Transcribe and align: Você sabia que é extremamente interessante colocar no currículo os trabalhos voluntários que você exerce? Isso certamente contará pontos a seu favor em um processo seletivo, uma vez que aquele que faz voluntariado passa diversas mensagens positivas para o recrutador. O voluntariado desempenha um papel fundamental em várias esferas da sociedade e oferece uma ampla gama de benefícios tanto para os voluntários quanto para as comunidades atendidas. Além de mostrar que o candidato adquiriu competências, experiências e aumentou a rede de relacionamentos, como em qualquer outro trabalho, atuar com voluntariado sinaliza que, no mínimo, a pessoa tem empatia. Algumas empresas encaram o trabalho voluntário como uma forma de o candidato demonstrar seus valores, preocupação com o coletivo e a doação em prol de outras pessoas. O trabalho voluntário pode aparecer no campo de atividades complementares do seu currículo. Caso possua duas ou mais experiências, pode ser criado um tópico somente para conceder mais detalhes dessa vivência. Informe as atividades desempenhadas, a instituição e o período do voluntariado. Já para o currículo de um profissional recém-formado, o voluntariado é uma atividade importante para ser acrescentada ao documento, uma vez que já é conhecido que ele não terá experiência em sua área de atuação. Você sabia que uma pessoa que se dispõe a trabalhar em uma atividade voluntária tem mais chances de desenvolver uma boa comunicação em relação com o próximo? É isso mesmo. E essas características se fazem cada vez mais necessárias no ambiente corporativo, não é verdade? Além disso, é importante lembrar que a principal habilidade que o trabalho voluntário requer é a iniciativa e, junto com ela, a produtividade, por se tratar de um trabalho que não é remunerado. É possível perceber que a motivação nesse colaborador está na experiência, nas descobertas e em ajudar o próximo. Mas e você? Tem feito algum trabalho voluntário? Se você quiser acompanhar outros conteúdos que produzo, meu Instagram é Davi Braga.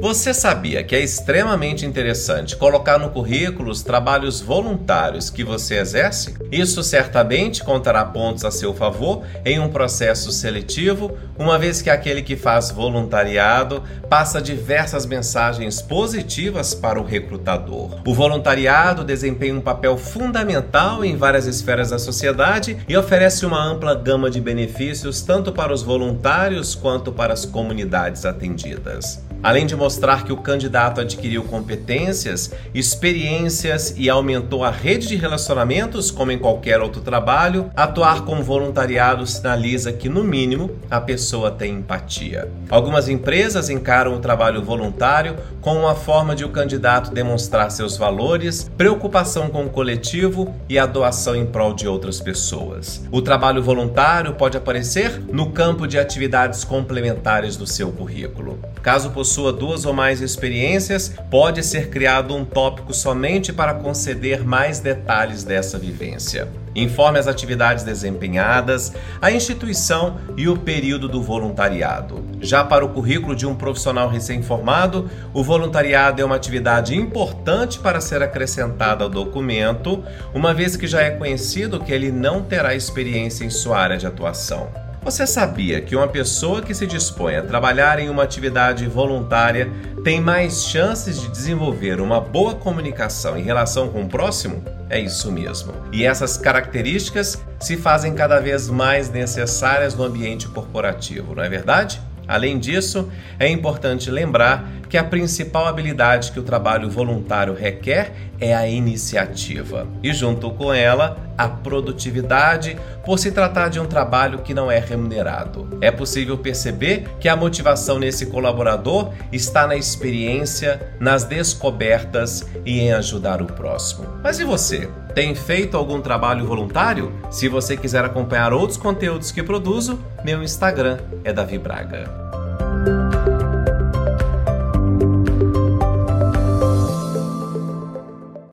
Você 0.00 0.32
sabia 0.32 0.82
que 0.82 0.96
é 0.96 1.00
extremamente 1.00 1.84
interessante 1.84 2.56
colocar 2.56 2.96
no 2.98 3.10
currículo 3.10 3.70
os 3.70 3.82
trabalhos 3.82 4.40
voluntários 4.40 5.28
que 5.28 5.44
você 5.44 5.76
exerce? 5.76 6.36
Isso 6.50 6.82
certamente 6.82 7.62
contará 7.62 8.02
pontos 8.06 8.46
a 8.46 8.50
seu 8.50 8.72
favor 8.72 9.22
em 9.44 9.60
um 9.60 9.68
processo 9.68 10.32
seletivo, 10.32 11.18
uma 11.38 11.58
vez 11.58 11.82
que 11.82 11.90
aquele 11.90 12.22
que 12.22 12.34
faz 12.34 12.70
voluntariado 12.70 13.82
passa 14.08 14.40
diversas 14.40 15.04
mensagens 15.04 15.82
positivas 15.82 16.72
para 16.72 16.98
o 16.98 17.04
recrutador. 17.04 18.00
O 18.06 18.14
voluntariado 18.14 19.04
desempenha 19.04 19.54
um 19.54 19.60
papel 19.60 19.98
fundamental 19.98 21.04
em 21.04 21.14
várias 21.14 21.46
esferas 21.46 21.90
da 21.90 21.98
sociedade 21.98 22.78
e 22.88 22.96
oferece 22.96 23.44
uma 23.44 23.62
ampla 23.62 23.94
gama 23.94 24.30
de 24.30 24.40
benefícios 24.40 25.20
tanto 25.20 25.52
para 25.52 25.74
os 25.74 25.82
voluntários 25.82 26.74
quanto 26.74 27.12
para 27.12 27.34
as 27.34 27.44
comunidades 27.44 28.24
atendidas. 28.24 29.22
Além 29.42 29.64
de 29.64 29.74
mostrar 29.74 29.89
que 30.24 30.32
o 30.32 30.36
candidato 30.36 31.00
adquiriu 31.00 31.44
competências, 31.44 32.50
experiências 32.74 33.94
e 33.96 34.08
aumentou 34.08 34.64
a 34.64 34.70
rede 34.70 35.08
de 35.08 35.16
relacionamentos, 35.16 36.10
como 36.10 36.32
em 36.32 36.38
qualquer 36.38 36.80
outro 36.80 37.00
trabalho, 37.00 37.70
atuar 37.76 38.24
com 38.24 38.42
voluntariado 38.42 39.26
sinaliza 39.26 39.92
que, 39.92 40.08
no 40.08 40.22
mínimo, 40.22 40.70
a 40.90 41.00
pessoa 41.00 41.50
tem 41.50 41.74
empatia. 41.74 42.50
Algumas 42.68 43.08
empresas 43.08 43.70
encaram 43.70 44.14
o 44.14 44.20
trabalho 44.20 44.62
voluntário 44.62 45.36
como 45.60 45.80
uma 45.80 45.94
forma 45.94 46.34
de 46.34 46.44
o 46.44 46.48
candidato 46.48 47.10
demonstrar 47.10 47.70
seus 47.70 47.96
valores, 47.96 48.70
preocupação 48.76 49.48
com 49.48 49.64
o 49.64 49.70
coletivo 49.70 50.54
e 50.68 50.78
a 50.78 50.86
doação 50.86 51.36
em 51.36 51.46
prol 51.46 51.74
de 51.74 51.86
outras 51.86 52.20
pessoas. 52.20 53.02
O 53.10 53.20
trabalho 53.20 53.62
voluntário 53.62 54.34
pode 54.34 54.56
aparecer 54.56 55.20
no 55.30 55.50
campo 55.50 55.86
de 55.86 55.98
atividades 55.98 56.64
complementares 56.64 57.56
do 57.56 57.66
seu 57.66 57.92
currículo. 57.92 58.58
Caso 58.82 59.10
possua 59.10 59.52
duas 59.52 59.79
ou 59.84 59.92
mais 59.92 60.20
experiências, 60.20 61.12
pode 61.30 61.62
ser 61.62 61.88
criado 61.88 62.34
um 62.34 62.44
tópico 62.44 62.92
somente 62.92 63.52
para 63.52 63.74
conceder 63.74 64.44
mais 64.44 64.80
detalhes 64.80 65.44
dessa 65.44 65.78
vivência. 65.78 66.48
Informe 66.74 67.18
as 67.18 67.26
atividades 67.26 67.82
desempenhadas, 67.82 68.92
a 69.20 69.32
instituição 69.32 70.18
e 70.36 70.48
o 70.48 70.56
período 70.56 71.08
do 71.08 71.20
voluntariado. 71.20 72.24
Já 72.40 72.62
para 72.62 72.84
o 72.84 72.90
currículo 72.90 73.34
de 73.34 73.46
um 73.46 73.56
profissional 73.56 74.08
recém-formado, 74.08 75.10
o 75.34 75.42
voluntariado 75.42 76.22
é 76.22 76.24
uma 76.24 76.36
atividade 76.36 76.94
importante 76.94 77.78
para 77.80 78.00
ser 78.00 78.22
acrescentada 78.22 79.02
ao 79.02 79.10
documento, 79.10 80.04
uma 80.32 80.54
vez 80.54 80.76
que 80.76 80.86
já 80.86 81.02
é 81.02 81.10
conhecido 81.10 81.80
que 81.80 81.92
ele 81.92 82.12
não 82.12 82.42
terá 82.42 82.74
experiência 82.74 83.44
em 83.44 83.50
sua 83.50 83.78
área 83.78 83.96
de 83.96 84.06
atuação. 84.06 84.89
Você 85.02 85.26
sabia 85.26 85.80
que 85.80 85.96
uma 85.96 86.06
pessoa 86.06 86.60
que 86.60 86.74
se 86.74 86.86
dispõe 86.86 87.34
a 87.34 87.42
trabalhar 87.42 87.98
em 87.98 88.10
uma 88.10 88.22
atividade 88.22 88.86
voluntária 88.86 89.70
tem 90.04 90.20
mais 90.20 90.62
chances 90.62 91.18
de 91.18 91.28
desenvolver 91.28 92.02
uma 92.02 92.20
boa 92.20 92.54
comunicação 92.54 93.36
em 93.38 93.42
relação 93.42 93.88
com 93.88 94.02
o 94.02 94.08
próximo? 94.08 94.62
É 94.90 95.00
isso 95.00 95.32
mesmo. 95.32 95.72
E 95.90 96.04
essas 96.04 96.36
características 96.36 97.42
se 97.58 97.78
fazem 97.78 98.14
cada 98.14 98.40
vez 98.40 98.68
mais 98.68 99.08
necessárias 99.08 99.94
no 99.94 100.04
ambiente 100.04 100.46
corporativo, 100.48 101.34
não 101.34 101.42
é 101.42 101.48
verdade? 101.48 101.98
Além 102.28 102.58
disso, 102.58 103.10
é 103.38 103.48
importante 103.48 104.10
lembrar 104.10 104.68
que 104.88 104.98
a 104.98 105.02
principal 105.02 105.66
habilidade 105.66 106.30
que 106.30 106.38
o 106.38 106.42
trabalho 106.42 106.90
voluntário 106.90 107.54
requer 107.54 108.12
é 108.40 108.54
a 108.54 108.66
iniciativa 108.66 109.86
e, 110.02 110.12
junto 110.12 110.50
com 110.50 110.72
ela, 110.72 111.16
a 111.36 111.48
produtividade, 111.48 112.76
por 113.04 113.18
se 113.18 113.30
tratar 113.30 113.68
de 113.68 113.80
um 113.80 113.86
trabalho 113.86 114.40
que 114.40 114.54
não 114.54 114.70
é 114.70 114.78
remunerado. 114.78 115.78
É 115.80 115.90
possível 115.90 116.36
perceber 116.38 117.08
que 117.18 117.28
a 117.28 117.36
motivação 117.36 117.98
nesse 117.98 118.26
colaborador 118.26 119.12
está 119.32 119.66
na 119.66 119.76
experiência, 119.76 120.94
nas 120.98 121.24
descobertas 121.24 122.46
e 122.64 122.80
em 122.80 122.92
ajudar 122.92 123.40
o 123.42 123.46
próximo. 123.46 124.06
Mas 124.22 124.38
e 124.38 124.44
você? 124.44 124.88
Tem 125.14 125.34
feito 125.34 125.76
algum 125.76 126.00
trabalho 126.00 126.46
voluntário? 126.46 127.12
Se 127.30 127.48
você 127.48 127.76
quiser 127.76 128.04
acompanhar 128.04 128.52
outros 128.52 128.76
conteúdos 128.76 129.32
que 129.32 129.42
produzo, 129.42 129.98
meu 130.24 130.42
Instagram 130.42 130.98
é 131.24 131.32
Davi 131.32 131.58
Braga. 131.58 132.39